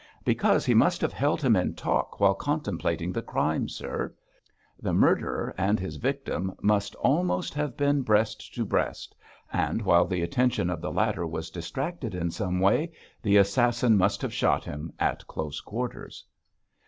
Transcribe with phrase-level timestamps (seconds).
[0.25, 4.11] 'Because he must have held him in talk while contemplating the crime, sir.
[4.79, 9.15] The murderer and his victim must almost have been breast to breast,
[9.53, 12.91] and while the attention of the latter was distracted in some way,
[13.21, 16.25] the assassin must have shot him at close quarters.'